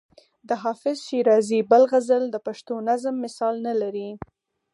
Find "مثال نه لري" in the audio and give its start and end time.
3.25-4.09